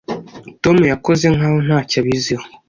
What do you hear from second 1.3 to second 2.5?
nkaho ntacyo abiziho